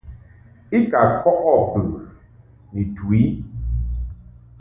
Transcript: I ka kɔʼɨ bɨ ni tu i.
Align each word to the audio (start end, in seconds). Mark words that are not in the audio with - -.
I 0.75 0.77
ka 0.91 0.99
kɔʼɨ 1.21 1.53
bɨ 1.71 1.77
ni 2.73 2.81
tu 2.95 3.05
i. 3.21 3.23